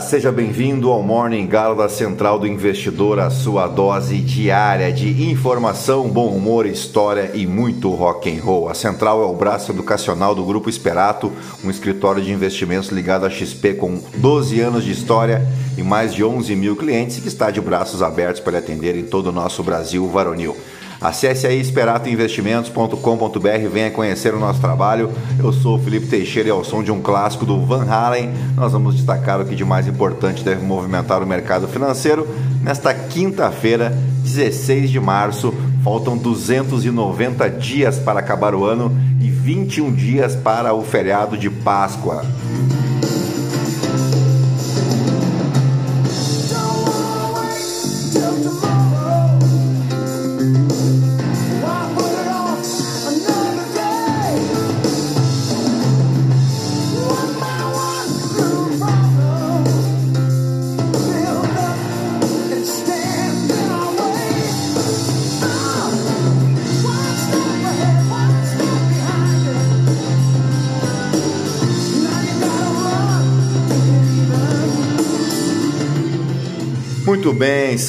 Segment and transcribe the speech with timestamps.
[0.00, 6.08] seja bem-vindo ao Morning Galo da Central do Investidor, a sua dose diária de informação,
[6.08, 8.68] bom humor, história e muito rock and roll.
[8.68, 11.30] A Central é o braço educacional do Grupo Esperato,
[11.62, 16.24] um escritório de investimentos ligado à XP com 12 anos de história e mais de
[16.24, 20.08] 11 mil clientes que está de braços abertos para atender em todo o nosso Brasil
[20.08, 20.56] varonil.
[21.00, 25.10] Acesse aí esperatoinvestimentos.com.br, venha conhecer o nosso trabalho.
[25.38, 28.72] Eu sou o Felipe Teixeira e ao som de um clássico do Van Halen, nós
[28.72, 32.28] vamos destacar o que de mais importante deve movimentar o mercado financeiro
[32.62, 35.54] nesta quinta-feira, 16 de março.
[35.82, 42.22] Faltam 290 dias para acabar o ano e 21 dias para o feriado de Páscoa.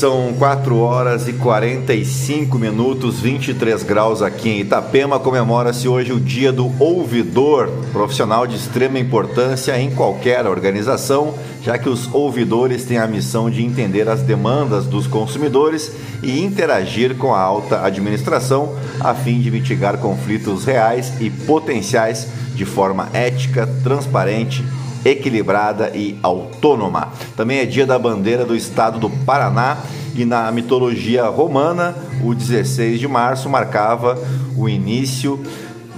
[0.01, 5.19] São 4 horas e 45 minutos, 23 graus aqui em Itapema.
[5.19, 11.87] Comemora-se hoje o Dia do Ouvidor, profissional de extrema importância em qualquer organização, já que
[11.87, 15.91] os ouvidores têm a missão de entender as demandas dos consumidores
[16.23, 22.65] e interagir com a alta administração a fim de mitigar conflitos reais e potenciais de
[22.65, 24.65] forma ética, transparente
[25.03, 27.09] equilibrada e autônoma.
[27.35, 29.77] Também é dia da bandeira do estado do Paraná
[30.15, 34.17] e na mitologia romana, o 16 de março marcava
[34.57, 35.41] o início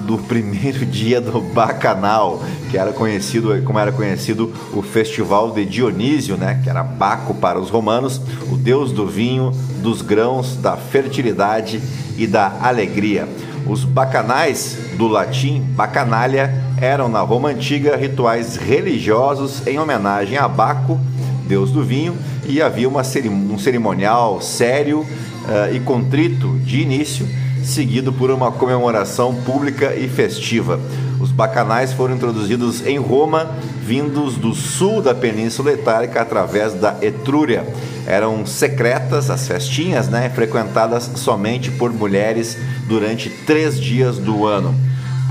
[0.06, 6.38] do primeiro dia do Bacanal, que era conhecido como era conhecido o festival de Dionísio,
[6.38, 8.22] né, que era Baco para os romanos,
[8.52, 11.82] o deus do vinho, dos grãos, da fertilidade
[12.18, 13.28] e da alegria.
[13.66, 16.54] Os bacanais, do latim bacanalia,
[16.84, 21.00] eram na Roma antiga rituais religiosos em homenagem a Baco,
[21.48, 22.14] deus do vinho,
[22.46, 27.26] e havia uma um cerimonial sério uh, e contrito de início,
[27.64, 30.78] seguido por uma comemoração pública e festiva.
[31.22, 37.66] Os bacanais foram introduzidos em Roma, vindos do sul da Península Itálica através da Etrúria.
[38.06, 42.58] Eram secretas as festinhas, né, frequentadas somente por mulheres
[42.90, 44.76] durante três dias do ano.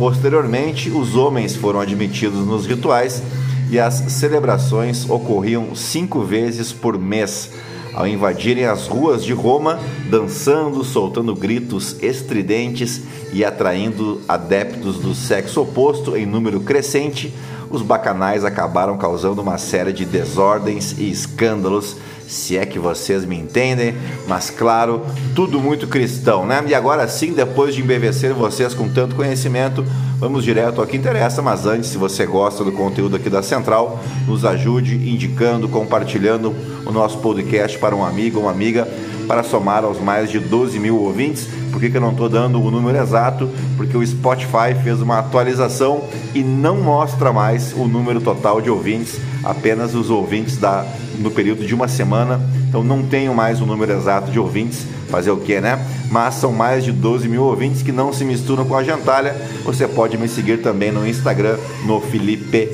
[0.03, 3.23] Posteriormente, os homens foram admitidos nos rituais
[3.71, 7.53] e as celebrações ocorriam cinco vezes por mês.
[7.95, 9.79] Ao invadirem as ruas de Roma,
[10.11, 13.03] dançando, soltando gritos estridentes
[13.33, 17.33] e atraindo adeptos do sexo oposto em número crescente,
[17.71, 21.97] os bacanais acabaram causando uma série de desordens e escândalos
[22.32, 23.94] se é que vocês me entendem,
[24.26, 25.03] mas claro,
[25.34, 26.65] tudo muito cristão, né?
[26.66, 29.84] E agora sim, depois de embevecer vocês com tanto conhecimento,
[30.19, 34.00] vamos direto ao que interessa, mas antes, se você gosta do conteúdo aqui da Central,
[34.26, 36.54] nos ajude indicando, compartilhando
[36.87, 38.88] o nosso podcast para um amigo ou uma amiga
[39.28, 41.47] para somar aos mais de 12 mil ouvintes.
[41.70, 43.49] Por que, que eu não estou dando o número exato?
[43.76, 46.04] Porque o Spotify fez uma atualização
[46.34, 50.87] e não mostra mais o número total de ouvintes, apenas os ouvintes da,
[51.22, 52.41] no período de uma semana.
[52.69, 55.84] Então não tenho mais o número exato de ouvintes, fazer o que, né?
[56.10, 59.34] Mas são mais de 12 mil ouvintes que não se misturam com a gentalha.
[59.65, 61.56] Você pode me seguir também no Instagram,
[61.87, 62.71] no Felipe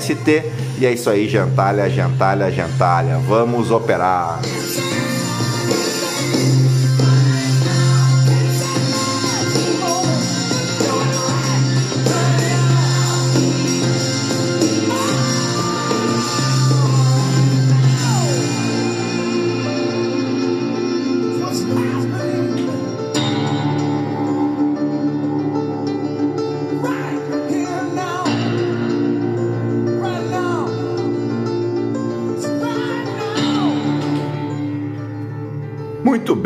[0.00, 0.44] ST.
[0.78, 3.18] E é isso aí, gentalha, gentalha, gentalha.
[3.18, 4.40] Vamos operar!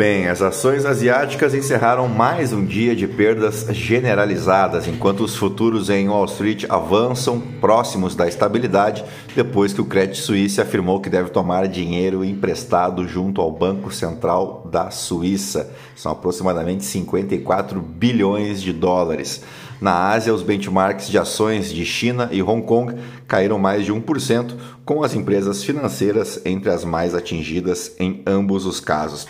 [0.01, 6.09] Bem, as ações asiáticas encerraram mais um dia de perdas generalizadas, enquanto os futuros em
[6.09, 9.05] Wall Street avançam próximos da estabilidade,
[9.35, 14.67] depois que o Credit Suisse afirmou que deve tomar dinheiro emprestado junto ao Banco Central
[14.71, 15.71] da Suíça.
[15.95, 19.43] São aproximadamente 54 bilhões de dólares.
[19.79, 22.95] Na Ásia, os benchmarks de ações de China e Hong Kong
[23.27, 28.79] caíram mais de 1%, com as empresas financeiras entre as mais atingidas em ambos os
[28.79, 29.27] casos.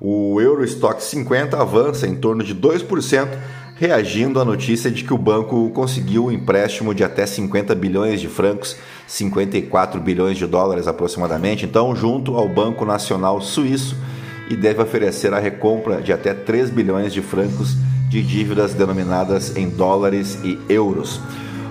[0.00, 3.28] O Eurostock 50 avança em torno de 2%,
[3.76, 8.26] reagindo à notícia de que o banco conseguiu um empréstimo de até 50 bilhões de
[8.26, 8.76] francos,
[9.06, 13.94] 54 bilhões de dólares aproximadamente, então junto ao Banco Nacional Suíço
[14.48, 17.76] e deve oferecer a recompra de até 3 bilhões de francos
[18.08, 21.20] de dívidas denominadas em dólares e euros.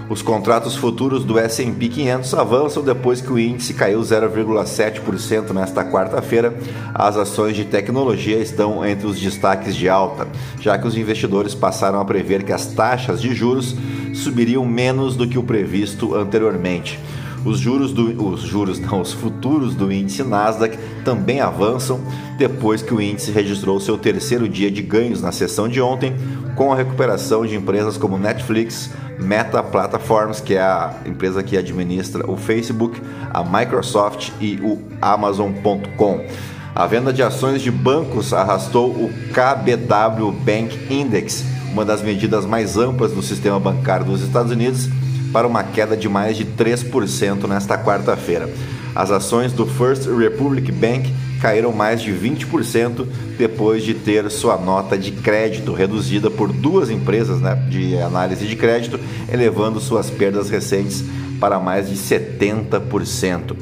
[0.10, 6.58] Os contratos futuros do S&P 500 avançam depois que o índice caiu 0,7% nesta quarta-feira.
[6.96, 10.28] As ações de tecnologia estão entre os destaques de alta,
[10.60, 13.76] já que os investidores passaram a prever que as taxas de juros
[14.16, 17.00] subiriam menos do que o previsto anteriormente.
[17.46, 22.00] Os juros do, os juros não, os futuros do índice Nasdaq também avançam
[22.38, 26.16] depois que o índice registrou seu terceiro dia de ganhos na sessão de ontem,
[26.56, 28.90] com a recuperação de empresas como Netflix,
[29.20, 33.02] Meta Platforms, que é a empresa que administra o Facebook,
[33.32, 36.26] a Microsoft e o Amazon.com.
[36.74, 42.78] A venda de ações de bancos arrastou o KBW Bank Index, uma das medidas mais
[42.78, 44.88] amplas do sistema bancário dos Estados Unidos,
[45.34, 48.50] para uma queda de mais de 3% nesta quarta-feira.
[48.96, 53.06] As ações do First Republic Bank caíram mais de 20%
[53.38, 58.56] depois de ter sua nota de crédito reduzida por duas empresas né, de análise de
[58.56, 59.00] crédito,
[59.32, 61.04] elevando suas perdas recentes
[61.40, 63.56] para mais de 70%.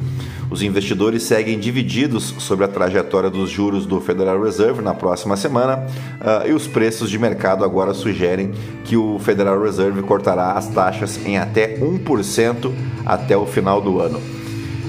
[0.49, 5.85] Os investidores seguem divididos sobre a trajetória dos juros do Federal Reserve na próxima semana
[6.21, 8.53] uh, e os preços de mercado agora sugerem
[8.85, 12.71] que o Federal Reserve cortará as taxas em até 1%
[13.05, 14.36] até o final do ano.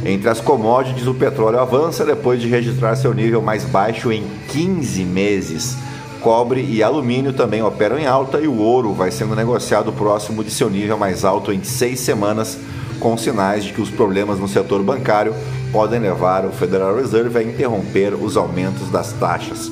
[0.04, 5.04] Entre as commodities, o petróleo avança depois de registrar seu nível mais baixo em 15
[5.04, 5.76] meses.
[6.20, 10.50] Cobre e alumínio também operam em alta e o ouro vai sendo negociado próximo de
[10.50, 12.58] seu nível mais alto em seis semanas,
[12.98, 15.34] com sinais de que os problemas no setor bancário
[15.70, 19.70] podem levar o Federal Reserve a interromper os aumentos das taxas.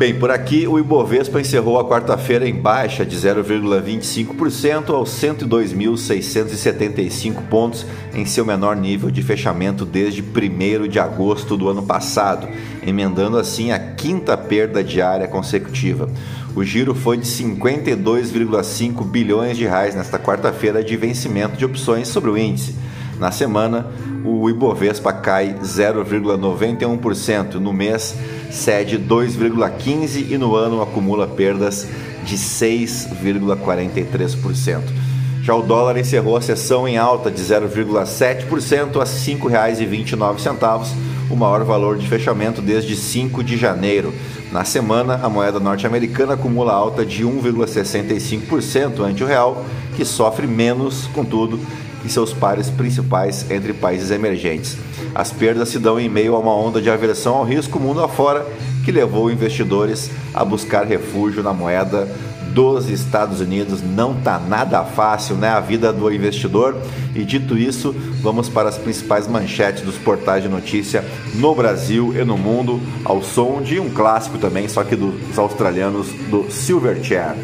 [0.00, 7.84] Bem, por aqui o Ibovespa encerrou a quarta-feira em baixa de 0,25% aos 102.675 pontos,
[8.14, 12.48] em seu menor nível de fechamento desde 1 de agosto do ano passado,
[12.82, 16.08] emendando assim a quinta perda diária consecutiva.
[16.56, 22.30] O giro foi de 52,5 bilhões de reais nesta quarta-feira de vencimento de opções sobre
[22.30, 22.74] o índice.
[23.20, 23.86] Na semana,
[24.24, 28.16] o Ibovespa cai 0,91%, no mês
[28.50, 31.86] cede 2,15% e no ano acumula perdas
[32.24, 34.80] de 6,43%.
[35.42, 40.86] Já o dólar encerrou a sessão em alta de 0,7% a R$ 5,29,
[41.30, 44.14] o maior valor de fechamento desde 5 de janeiro.
[44.50, 49.62] Na semana, a moeda norte-americana acumula alta de 1,65% ante o real,
[49.94, 51.60] que sofre menos, contudo,
[52.04, 54.76] e seus pares principais entre países emergentes.
[55.14, 58.46] As perdas se dão em meio a uma onda de aversão ao risco mundo afora
[58.84, 62.08] que levou investidores a buscar refúgio na moeda
[62.52, 63.80] dos Estados Unidos.
[63.82, 66.76] Não tá nada fácil, né, a vida do investidor.
[67.14, 71.04] E dito isso, vamos para as principais manchetes dos portais de notícia
[71.34, 76.08] no Brasil e no mundo, ao som de um clássico também, só que dos australianos
[76.30, 77.34] do Silverchair.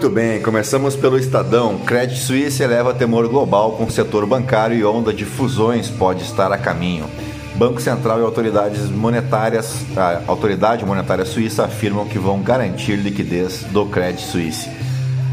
[0.00, 1.76] Muito bem, começamos pelo Estadão.
[1.80, 6.50] Credit Suisse eleva temor global com o setor bancário e onda de fusões pode estar
[6.50, 7.04] a caminho.
[7.54, 13.84] Banco Central e autoridades monetárias, a autoridade monetária suíça afirmam que vão garantir liquidez do
[13.84, 14.70] Credit Suisse.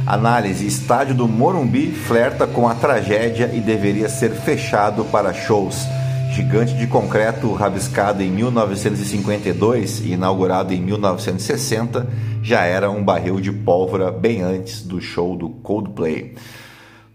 [0.06, 5.88] Análise: Estádio do Morumbi flerta com a tragédia e deveria ser fechado para shows.
[6.31, 12.07] Gigante de concreto rabiscado em 1952 e inaugurado em 1960
[12.43, 16.36] já era um barril de pólvora bem antes do show do Coldplay.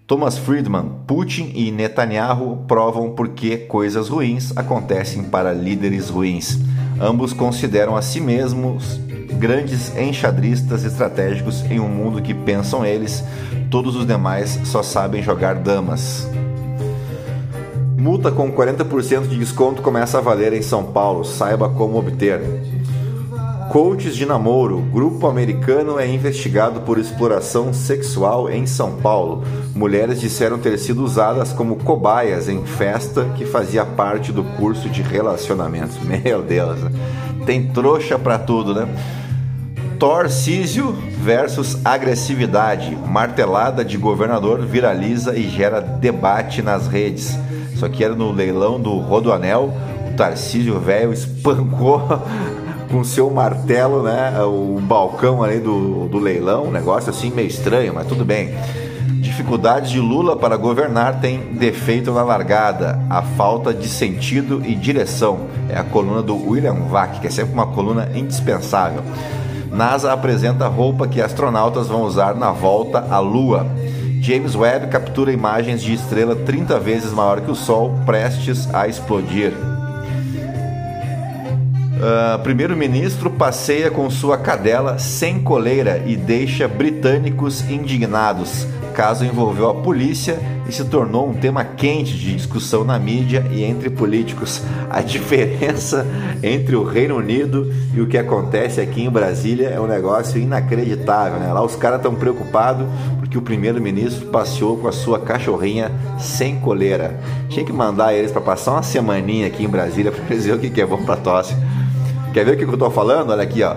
[0.07, 6.59] Thomas Friedman, Putin e Netanyahu provam por que coisas ruins acontecem para líderes ruins.
[7.00, 9.00] Ambos consideram a si mesmos
[9.38, 13.25] grandes enxadristas estratégicos em um mundo que pensam eles,
[13.71, 16.28] todos os demais só sabem jogar damas.
[17.97, 22.41] Multa com 40% de desconto começa a valer em São Paulo, saiba como obter.
[23.73, 24.81] Coaches de namoro.
[24.93, 29.45] Grupo americano é investigado por exploração sexual em São Paulo.
[29.75, 35.01] Mulheres disseram ter sido usadas como cobaias em festa que fazia parte do curso de
[35.01, 35.97] relacionamentos.
[36.05, 36.81] Meu Deus,
[37.47, 38.87] tem trouxa para tudo, né?
[39.99, 42.95] Torcísio versus agressividade.
[43.07, 47.39] Martelada de governador viraliza e gera debate nas redes.
[47.83, 49.75] Isso aqui era no leilão do Rodoanel.
[50.07, 52.01] O Tarcísio velho espancou
[52.89, 54.41] com seu martelo, né?
[54.45, 58.55] O balcão ali do, do leilão, um negócio assim meio estranho, mas tudo bem.
[59.21, 65.49] Dificuldades de Lula para governar tem defeito na largada, a falta de sentido e direção.
[65.69, 69.03] É a coluna do William Vac, que é sempre uma coluna indispensável.
[69.73, 73.67] NASA apresenta roupa que astronautas vão usar na volta à Lua.
[74.23, 79.52] James Webb captura imagens de estrela 30 vezes maior que o Sol, prestes a explodir.
[81.99, 88.64] Uh, Primeiro-ministro passeia com sua cadela sem coleira e deixa britânicos indignados.
[88.95, 90.38] Caso envolveu a polícia
[90.75, 94.62] se tornou um tema quente de discussão na mídia e entre políticos.
[94.91, 96.07] A diferença
[96.43, 101.38] entre o Reino Unido e o que acontece aqui em Brasília é um negócio inacreditável.
[101.38, 101.52] Né?
[101.52, 102.87] Lá os caras estão preocupados
[103.19, 107.21] porque o primeiro-ministro passeou com a sua cachorrinha sem coleira.
[107.49, 110.81] Tinha que mandar eles para passar uma semaninha aqui em Brasília para dizer o que
[110.81, 111.55] é bom para tosse.
[112.33, 113.31] Quer ver o que eu estou falando?
[113.31, 113.76] Olha aqui, ó.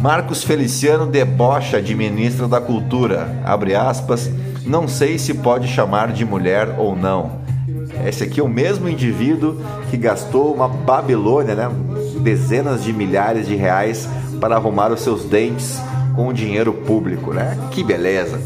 [0.00, 3.38] Marcos Feliciano debocha de ministra da Cultura.
[3.44, 4.30] Abre aspas.
[4.64, 7.40] Não sei se pode chamar de mulher ou não.
[8.06, 11.70] Esse aqui é o mesmo indivíduo que gastou uma Babilônia, né?
[12.20, 14.08] Dezenas de milhares de reais
[14.40, 15.80] para arrumar os seus dentes
[16.14, 17.58] com dinheiro público, né?
[17.70, 18.40] Que beleza!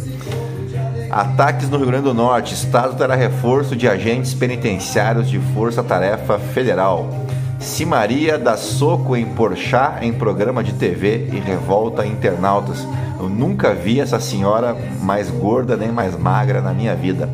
[1.10, 2.54] Ataques no Rio Grande do Norte.
[2.54, 7.23] Estado terá reforço de agentes penitenciários de Força Tarefa Federal.
[7.58, 12.86] Simaria dá soco em Porchat em programa de TV e revolta internautas.
[13.18, 17.28] Eu nunca vi essa senhora mais gorda nem mais magra na minha vida.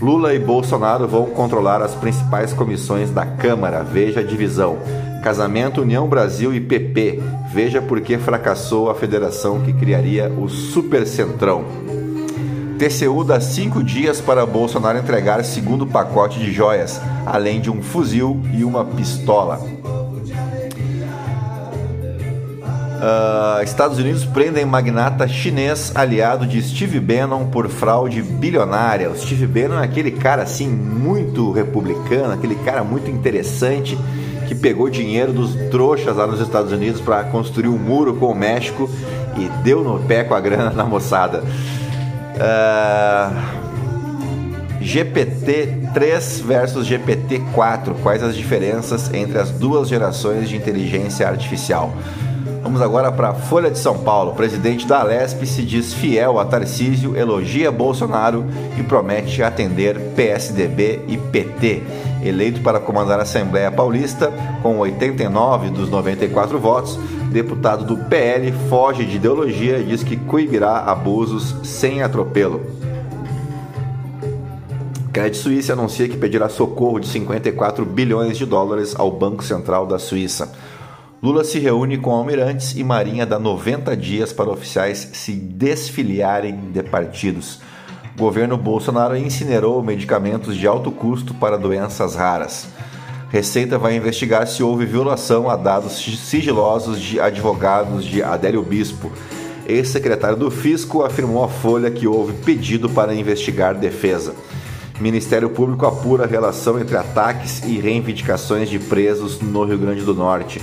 [0.00, 3.84] Lula e Bolsonaro vão controlar as principais comissões da Câmara.
[3.84, 4.78] Veja a divisão.
[5.22, 7.22] Casamento União Brasil e PP.
[7.52, 11.91] Veja por que fracassou a federação que criaria o Super Centrão.
[12.78, 18.40] TCU dá cinco dias para Bolsonaro entregar segundo pacote de joias, além de um fuzil
[18.52, 19.60] e uma pistola.
[23.02, 29.10] Uh, Estados Unidos prendem magnata chinês aliado de Steve Bannon por fraude bilionária.
[29.10, 33.98] O Steve Bannon é aquele cara assim muito republicano, aquele cara muito interessante
[34.46, 38.34] que pegou dinheiro dos trouxas lá nos Estados Unidos para construir um muro com o
[38.34, 38.88] México
[39.36, 41.42] e deu no pé com a grana da moçada.
[42.34, 43.62] Uh,
[44.80, 47.94] GPT 3 versus GPT 4.
[48.02, 51.92] Quais as diferenças entre as duas gerações de inteligência artificial?
[52.62, 54.30] Vamos agora para a Folha de São Paulo.
[54.30, 58.46] O presidente da Alesp se diz fiel a Tarcísio, elogia Bolsonaro
[58.78, 61.82] e promete atender PSDB e PT.
[62.22, 66.98] Eleito para comandar a Assembleia Paulista, com 89 dos 94 votos,
[67.32, 72.60] deputado do PL foge de ideologia e diz que coibirá abusos sem atropelo.
[75.12, 79.98] Credit Suisse anuncia que pedirá socorro de 54 bilhões de dólares ao Banco Central da
[79.98, 80.52] Suíça.
[81.22, 86.82] Lula se reúne com almirantes e Marinha dá 90 dias para oficiais se desfiliarem de
[86.82, 87.60] partidos.
[88.18, 92.68] Governo Bolsonaro incinerou medicamentos de alto custo para doenças raras.
[93.32, 99.10] Receita vai investigar se houve violação a dados sigilosos de advogados de Adélio Bispo.
[99.66, 104.34] Ex-secretário do Fisco afirmou à Folha que houve pedido para investigar defesa.
[105.00, 110.14] Ministério Público apura a relação entre ataques e reivindicações de presos no Rio Grande do
[110.14, 110.60] Norte.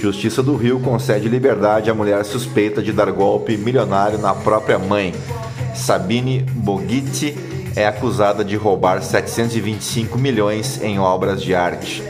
[0.00, 5.12] Justiça do Rio concede liberdade à mulher suspeita de dar golpe milionário na própria mãe.
[5.74, 7.47] Sabine Bogitti
[7.78, 12.02] é acusada de roubar 725 milhões em obras de arte.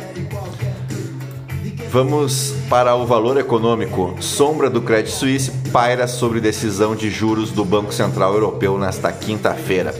[1.90, 4.16] Vamos para o valor econômico.
[4.18, 9.94] Sombra do Credit Suisse paira sobre decisão de juros do Banco Central Europeu nesta quinta-feira.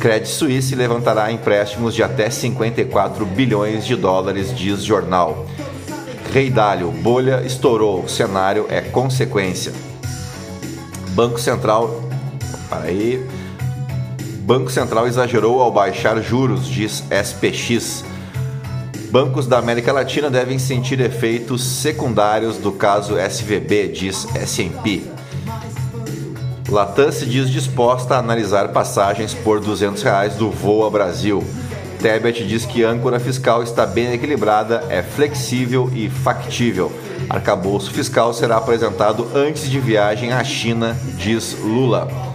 [0.00, 5.46] Credit Suisse levantará empréstimos de até 54 bilhões de dólares, diz jornal.
[6.32, 9.72] Rei Dálio, bolha estourou, cenário é consequência.
[11.10, 12.02] Banco Central.
[12.68, 13.24] Para aí.
[14.42, 18.04] Banco Central exagerou ao baixar juros, diz SPX.
[19.08, 25.04] Bancos da América Latina devem sentir efeitos secundários do caso SVB, diz S&P.
[26.68, 31.44] Latam se diz disposta a analisar passagens por 200 reais do Voa Brasil.
[32.00, 36.90] Tebet diz que a âncora fiscal está bem equilibrada, é flexível e factível.
[37.30, 42.31] Arcabouço fiscal será apresentado antes de viagem à China, diz Lula.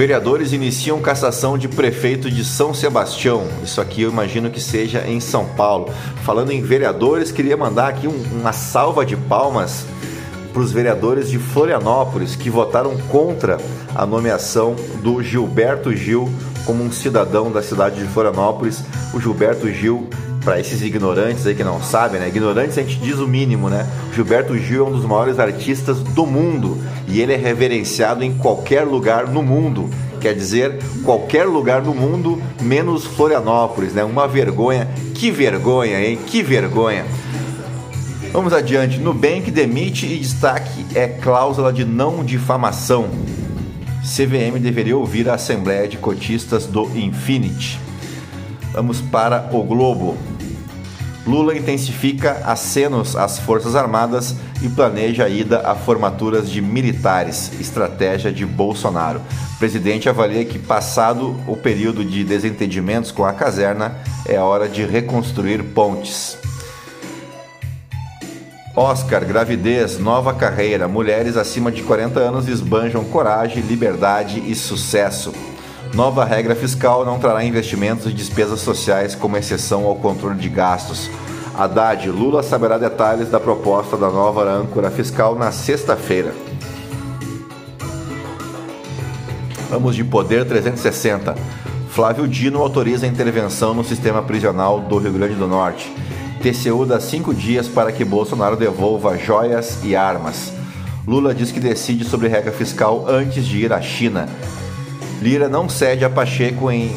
[0.00, 3.46] Vereadores iniciam cassação de prefeito de São Sebastião.
[3.62, 5.92] Isso aqui eu imagino que seja em São Paulo.
[6.24, 9.84] Falando em vereadores, queria mandar aqui um, uma salva de palmas
[10.54, 13.58] para os vereadores de Florianópolis que votaram contra
[13.94, 16.32] a nomeação do Gilberto Gil
[16.64, 18.82] como um cidadão da cidade de Florianópolis.
[19.12, 20.08] O Gilberto Gil
[20.50, 22.26] para esses ignorantes aí que não sabem, né?
[22.26, 23.88] Ignorantes a gente diz o mínimo, né?
[24.12, 26.76] Gilberto Gil é um dos maiores artistas do mundo
[27.06, 29.88] e ele é reverenciado em qualquer lugar no mundo.
[30.20, 34.02] Quer dizer, qualquer lugar no mundo, menos Florianópolis, né?
[34.02, 34.88] Uma vergonha.
[35.14, 36.18] Que vergonha, hein?
[36.26, 37.04] Que vergonha.
[38.32, 38.98] Vamos adiante.
[38.98, 43.08] Nubank demite e destaque é cláusula de não difamação.
[44.02, 47.78] CVM deveria ouvir a Assembleia de Cotistas do Infinity.
[48.72, 50.18] Vamos para o Globo.
[51.26, 58.32] Lula intensifica acenos às Forças Armadas e planeja a ida a formaturas de militares, estratégia
[58.32, 59.20] de Bolsonaro.
[59.54, 63.96] O presidente avalia que, passado o período de desentendimentos com a caserna,
[64.26, 66.38] é hora de reconstruir pontes.
[68.74, 70.88] Oscar, gravidez, nova carreira.
[70.88, 75.34] Mulheres acima de 40 anos esbanjam coragem, liberdade e sucesso.
[75.94, 81.10] Nova regra fiscal não trará investimentos e despesas sociais como exceção ao controle de gastos.
[81.56, 86.32] Haddad, Lula saberá detalhes da proposta da nova âncora fiscal na sexta-feira.
[89.68, 91.34] Vamos de Poder 360.
[91.90, 95.92] Flávio Dino autoriza a intervenção no sistema prisional do Rio Grande do Norte.
[96.40, 100.52] TCU dá cinco dias para que Bolsonaro devolva joias e armas.
[101.06, 104.28] Lula diz que decide sobre regra fiscal antes de ir à China.
[105.20, 106.90] Lira não cede a Pacheco em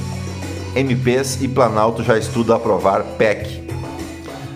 [0.73, 3.67] MPs e Planalto já estuda aprovar PEC.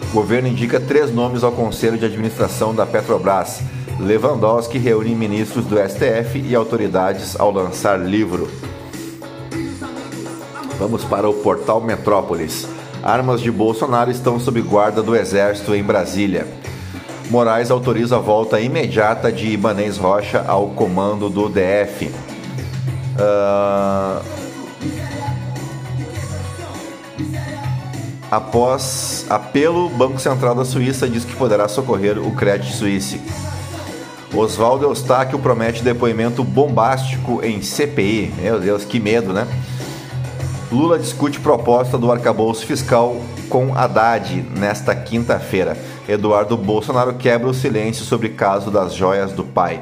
[0.09, 3.59] O governo indica três nomes ao Conselho de Administração da Petrobras.
[3.99, 8.49] Lewandowski reúne ministros do STF e autoridades ao lançar livro.
[10.79, 12.65] Vamos para o portal Metrópolis.
[13.03, 16.47] Armas de Bolsonaro estão sob guarda do Exército em Brasília.
[17.29, 22.09] Moraes autoriza a volta imediata de Ibanez Rocha ao comando do DF.
[23.17, 24.23] Uh,
[28.29, 33.19] após apelo, Banco Central da Suíça diz que poderá socorrer o Credit Suisse.
[34.35, 38.33] Oswaldo Eustáquio promete depoimento bombástico em CPI.
[38.37, 39.47] Meu Deus, que medo, né?
[40.71, 43.15] Lula discute proposta do arcabouço fiscal
[43.49, 45.77] com Haddad nesta quinta-feira.
[46.07, 49.81] Eduardo Bolsonaro quebra o silêncio sobre caso das joias do pai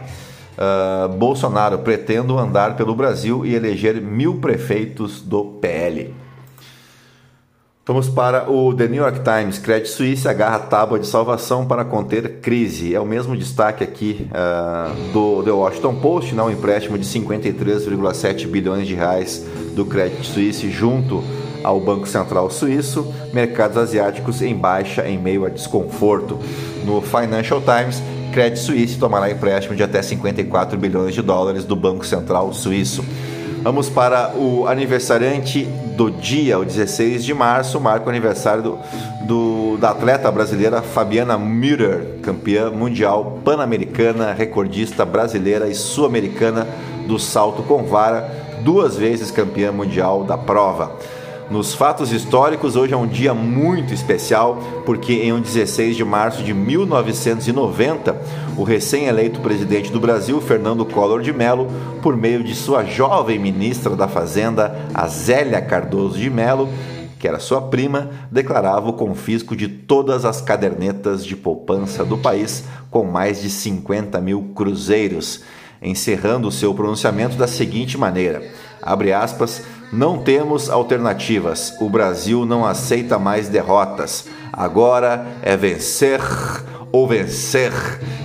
[0.58, 6.14] uh, Bolsonaro pretendo andar pelo Brasil e eleger mil prefeitos do PL.
[7.88, 9.60] Vamos para o The New York Times.
[9.60, 12.96] Credit Suisse agarra tábua de salvação para conter crise.
[12.96, 16.42] É o mesmo destaque aqui uh, do The Washington Post, né?
[16.42, 21.24] um empréstimo de 53,7 bilhões de reais do Credit Suisse junto
[21.64, 23.14] ao Banco Central Suíço.
[23.32, 26.40] Mercados asiáticos em baixa em meio a desconforto.
[26.84, 28.02] No Financial Times,
[28.36, 33.02] Credit Suisse tomará empréstimo de até 54 bilhões de dólares do Banco Central Suíço.
[33.64, 35.64] Vamos para o aniversariante
[35.96, 38.80] do dia, o 16 de março, marca o aniversário do,
[39.22, 46.68] do, da atleta brasileira Fabiana Müller, campeã mundial pan-americana, recordista brasileira e sul-americana
[47.08, 48.30] do salto com vara,
[48.66, 50.92] duas vezes campeã mundial da prova.
[51.50, 56.42] Nos fatos históricos, hoje é um dia muito especial, porque em um 16 de março
[56.42, 58.20] de 1990,
[58.58, 61.68] o recém-eleito presidente do Brasil, Fernando Collor de Mello,
[62.02, 66.68] por meio de sua jovem ministra da Fazenda, Azélia Cardoso de Mello,
[67.20, 72.64] que era sua prima, declarava o confisco de todas as cadernetas de poupança do país,
[72.90, 75.44] com mais de 50 mil cruzeiros,
[75.80, 78.42] encerrando o seu pronunciamento da seguinte maneira:
[78.82, 79.62] abre aspas
[79.96, 81.74] não temos alternativas.
[81.80, 84.26] O Brasil não aceita mais derrotas.
[84.52, 86.20] Agora é vencer
[86.92, 87.72] ou vencer.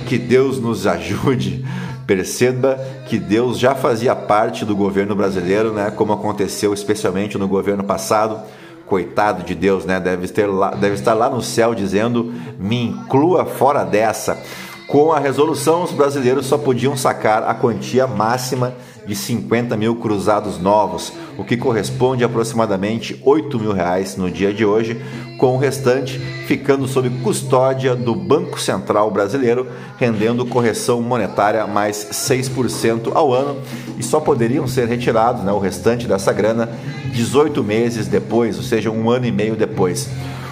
[0.07, 1.65] Que Deus nos ajude.
[2.07, 5.93] Perceba que Deus já fazia parte do governo brasileiro, né?
[5.93, 8.41] Como aconteceu especialmente no governo passado.
[8.85, 10.01] Coitado de Deus, né?
[10.01, 14.37] Deve, ter lá, deve estar lá no céu dizendo: me inclua fora dessa.
[14.89, 18.75] Com a resolução, os brasileiros só podiam sacar a quantia máxima
[19.07, 24.53] de 50 mil cruzados novos, o que corresponde a aproximadamente 8 mil reais no dia
[24.53, 25.01] de hoje,
[25.39, 29.67] com o restante ficando sob custódia do Banco Central Brasileiro,
[29.99, 33.61] rendendo correção monetária mais 6% ao ano
[33.99, 36.69] e só poderiam ser retirados né, o restante dessa grana
[37.13, 40.09] 18 meses depois, ou seja, um ano e meio depois.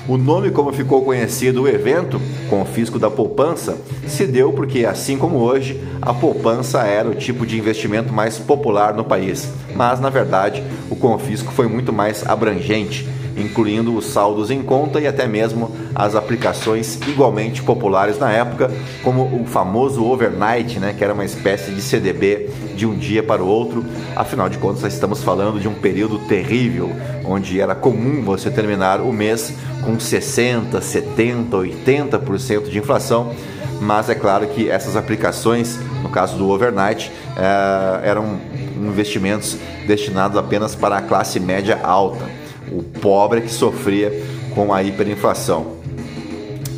[0.08, 2.18] O nome como ficou conhecido o evento,
[2.48, 7.58] Confisco da Poupança, se deu porque, assim como hoje, a poupança era o tipo de
[7.58, 9.52] investimento mais popular no país.
[9.76, 13.06] Mas, na verdade, o confisco foi muito mais abrangente
[13.40, 18.70] incluindo os saldos em conta e até mesmo as aplicações igualmente populares na época,
[19.02, 23.42] como o famoso overnight, né, que era uma espécie de CDB de um dia para
[23.42, 23.84] o outro.
[24.16, 26.90] Afinal de contas, estamos falando de um período terrível,
[27.24, 29.52] onde era comum você terminar o mês
[29.84, 33.34] com 60, 70, 80% de inflação.
[33.80, 38.40] Mas é claro que essas aplicações, no caso do overnight, eh, eram
[38.76, 42.37] investimentos destinados apenas para a classe média alta
[42.72, 44.12] o pobre que sofria
[44.54, 45.78] com a hiperinflação.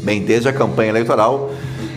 [0.02, 1.50] Bem, desde a campanha eleitoral,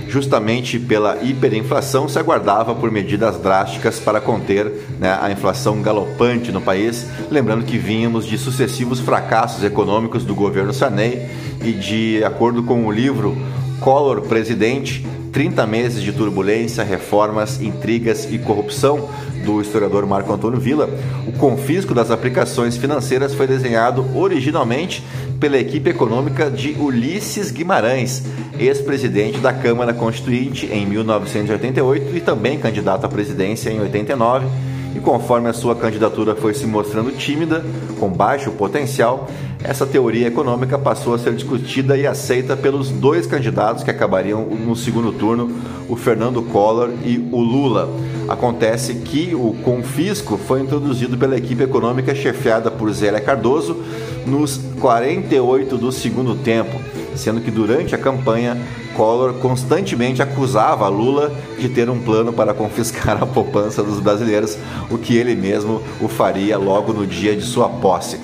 [0.07, 6.61] justamente pela hiperinflação, se aguardava por medidas drásticas para conter né, a inflação galopante no
[6.61, 7.07] país.
[7.31, 11.27] Lembrando que vínhamos de sucessivos fracassos econômicos do governo Sarney
[11.63, 13.35] e, de acordo com o livro
[13.79, 19.09] Collor Presidente, 30 meses de turbulência, reformas, intrigas e corrupção
[19.43, 20.87] do historiador Marco Antônio Villa,
[21.27, 25.03] o confisco das aplicações financeiras foi desenhado originalmente
[25.39, 28.23] pela equipe econômica de Ulisses Guimarães,
[28.59, 34.72] ex-presidente da Câmara Constituinte em 1988 e também candidato à presidência em 89 e
[35.03, 37.63] conforme a sua candidatura foi se mostrando tímida,
[37.99, 39.27] com baixo potencial,
[39.63, 44.75] essa teoria econômica passou a ser discutida e aceita pelos dois candidatos que acabariam no
[44.75, 45.51] segundo turno,
[45.87, 47.89] o Fernando Collor e o Lula.
[48.27, 53.77] Acontece que o confisco foi introduzido pela equipe econômica chefiada por Zélia Cardoso
[54.25, 56.79] nos 48 do segundo tempo,
[57.15, 58.57] sendo que durante a campanha
[58.95, 64.57] Collor constantemente acusava Lula de ter um plano para confiscar a poupança dos brasileiros,
[64.89, 68.19] o que ele mesmo o faria logo no dia de sua posse.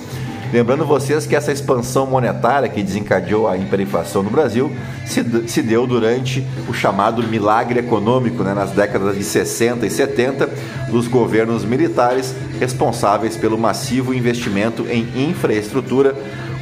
[0.52, 4.72] Lembrando vocês que essa expansão monetária que desencadeou a hiperinflação no Brasil
[5.06, 10.50] se, se deu durante o chamado milagre econômico, né, nas décadas de 60 e 70,
[10.88, 16.16] dos governos militares responsáveis pelo massivo investimento em infraestrutura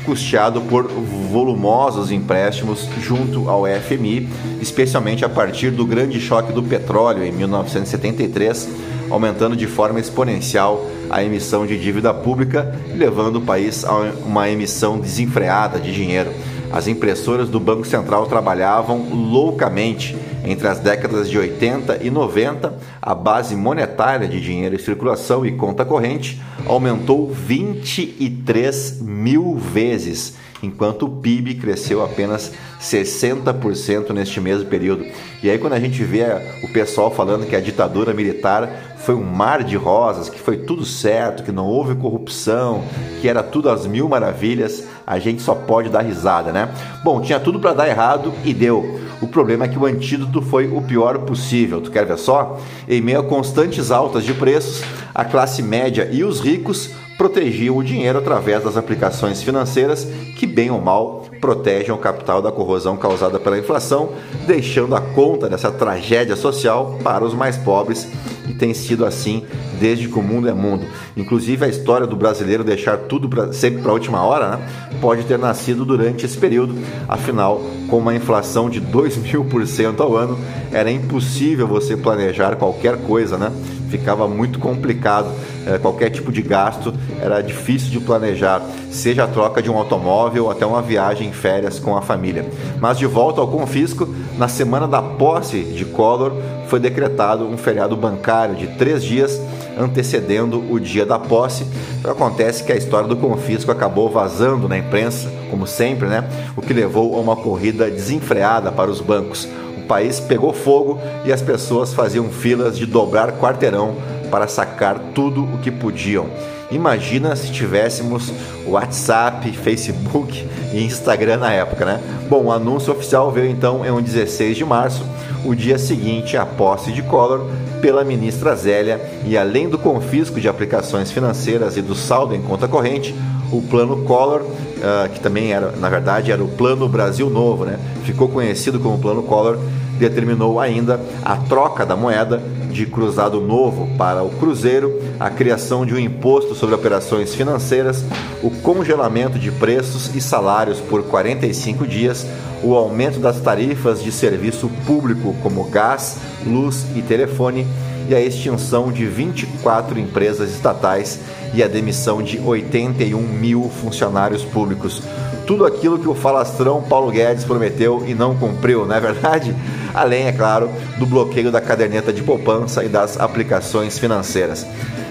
[0.05, 4.27] custeado por volumosos empréstimos junto ao FMI,
[4.59, 8.71] especialmente a partir do grande choque do petróleo em 1973,
[9.11, 13.95] aumentando de forma exponencial a emissão de dívida pública levando o país a
[14.25, 16.31] uma emissão desenfreada de dinheiro.
[16.71, 20.17] As impressoras do Banco Central trabalhavam loucamente.
[20.45, 25.53] Entre as décadas de 80 e 90, a base monetária de dinheiro em circulação e
[25.53, 35.05] conta corrente aumentou 23 mil vezes, enquanto o PIB cresceu apenas 60% neste mesmo período.
[35.43, 36.25] E aí, quando a gente vê
[36.63, 40.85] o pessoal falando que a ditadura militar foi um mar de rosas, que foi tudo
[40.85, 42.85] certo, que não houve corrupção,
[43.21, 46.69] que era tudo às mil maravilhas, a gente só pode dar risada, né?
[47.03, 49.01] Bom, tinha tudo para dar errado e deu.
[49.21, 51.81] O problema é que o antídoto foi o pior possível.
[51.81, 52.61] Tu quer ver só?
[52.89, 57.83] Em meio a constantes altas de preços, a classe média e os ricos protegiam o
[57.83, 63.41] dinheiro através das aplicações financeiras que, bem ou mal, protegem o capital da corrosão causada
[63.41, 64.11] pela inflação,
[64.47, 68.09] deixando a conta dessa tragédia social para os mais pobres
[68.49, 69.45] e tem sido assim
[69.81, 70.87] desde que o mundo é mundo.
[71.17, 74.69] Inclusive a história do brasileiro deixar tudo pra, sempre para a última hora, né,
[75.01, 76.75] pode ter nascido durante esse período.
[77.09, 80.39] Afinal, com uma inflação de 2 mil por cento ao ano,
[80.73, 83.53] era impossível você planejar qualquer coisa, né?
[83.91, 85.31] Ficava muito complicado.
[85.67, 90.45] É, qualquer tipo de gasto era difícil de planejar, seja a troca de um automóvel
[90.45, 92.47] ou até uma viagem em férias com a família.
[92.81, 96.33] Mas de volta ao confisco, na semana da posse de Collor,
[96.69, 99.41] foi decretado um feriado bancário de três dias
[99.79, 101.67] antecedendo o dia da posse.
[101.99, 106.25] Então acontece que a história do confisco acabou vazando na imprensa, como sempre, né?
[106.57, 109.49] O que levou a uma corrida desenfreada para os bancos.
[109.89, 113.97] País pegou fogo e as pessoas faziam filas de dobrar quarteirão
[114.31, 116.27] para sacar tudo o que podiam.
[116.71, 118.31] Imagina se tivéssemos
[118.67, 122.01] WhatsApp, Facebook e Instagram na época, né?
[122.29, 125.03] Bom, o anúncio oficial veio então em um 16 de março,
[125.47, 127.47] o dia seguinte à posse de Collor
[127.81, 132.69] pela ministra Zélia, e além do confisco de aplicações financeiras e do saldo em conta
[132.69, 133.15] corrente,
[133.51, 137.79] o plano Collor, uh, que também era, na verdade, era o Plano Brasil Novo, né?
[138.05, 139.59] Ficou conhecido como Plano Collor,
[139.99, 145.95] determinou ainda a troca da moeda de cruzado novo para o cruzeiro, a criação de
[145.95, 148.05] um imposto sobre operações financeiras,
[148.43, 152.27] o congelamento de preços e salários por 45 dias,
[152.63, 157.67] o aumento das tarifas de serviço público como gás, luz e telefone
[158.09, 161.21] e a extinção de 24 empresas estatais
[161.53, 165.03] e a demissão de 81 mil funcionários públicos.
[165.47, 169.57] tudo aquilo que o falastrão Paulo Guedes prometeu e não cumpriu, não é verdade?
[169.99, 174.65] Além, é claro, do bloqueio da caderneta de poupança e das aplicações financeiras.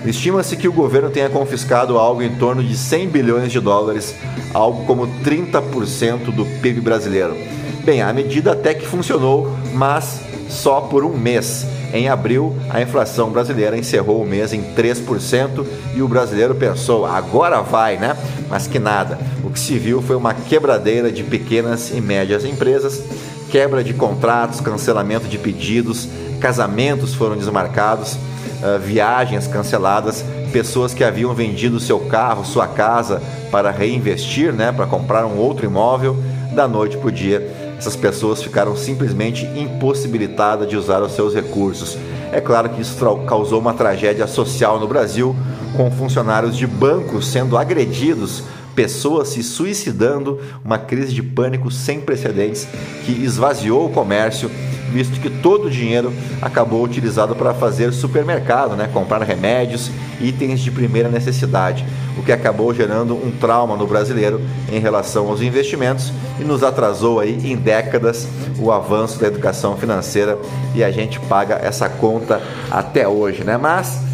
[0.05, 4.15] Estima-se que o governo tenha confiscado algo em torno de 100 bilhões de dólares,
[4.53, 7.35] algo como 30% do PIB brasileiro.
[7.83, 11.65] Bem, a medida até que funcionou, mas só por um mês.
[11.93, 17.61] Em abril, a inflação brasileira encerrou o mês em 3% e o brasileiro pensou, agora
[17.61, 18.15] vai, né?
[18.49, 19.19] Mas que nada.
[19.43, 23.01] O que se viu foi uma quebradeira de pequenas e médias empresas,
[23.49, 26.07] quebra de contratos, cancelamento de pedidos,
[26.39, 33.71] casamentos foram desmarcados, uh, viagens canceladas, pessoas que haviam vendido seu carro, sua casa para
[33.71, 36.15] reinvestir, né, para comprar um outro imóvel,
[36.53, 41.97] da noite para o dia essas pessoas ficaram simplesmente impossibilitadas de usar os seus recursos.
[42.31, 45.35] É claro que isso causou uma tragédia social no Brasil,
[45.75, 48.43] com funcionários de bancos sendo agredidos,
[48.77, 52.67] pessoas se suicidando, uma crise de pânico sem precedentes
[53.03, 54.51] que esvaziou o comércio
[54.91, 58.89] visto que todo o dinheiro acabou utilizado para fazer supermercado, né?
[58.93, 61.85] comprar remédios, itens de primeira necessidade,
[62.17, 64.39] o que acabou gerando um trauma no brasileiro
[64.71, 68.27] em relação aos investimentos e nos atrasou aí em décadas
[68.59, 70.37] o avanço da educação financeira
[70.73, 73.57] e a gente paga essa conta até hoje, né?
[73.57, 74.06] Mas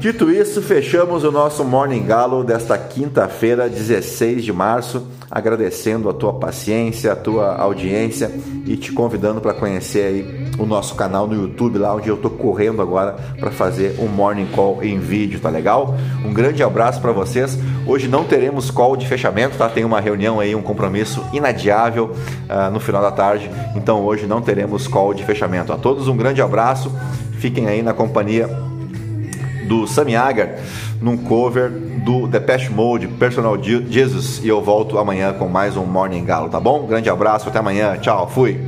[0.00, 6.32] Dito isso, fechamos o nosso Morning Galo desta quinta-feira, 16 de março, agradecendo a tua
[6.32, 8.30] paciência, a tua audiência
[8.64, 12.30] e te convidando para conhecer aí o nosso canal no YouTube, lá onde eu estou
[12.30, 15.96] correndo agora para fazer um Morning Call em vídeo, tá legal?
[16.24, 17.58] Um grande abraço para vocês.
[17.84, 19.68] Hoje não teremos call de fechamento, tá?
[19.68, 24.40] Tem uma reunião aí, um compromisso inadiável uh, no final da tarde, então hoje não
[24.40, 25.72] teremos call de fechamento.
[25.72, 26.92] A todos um grande abraço,
[27.40, 28.48] fiquem aí na companhia
[29.68, 30.56] do Sammy Hagar
[31.00, 34.40] num cover do Depeche Mode, Personal Jesus.
[34.42, 36.86] E eu volto amanhã com mais um Morning Galo, tá bom?
[36.86, 37.96] Grande abraço, até amanhã.
[37.98, 38.58] Tchau, fui.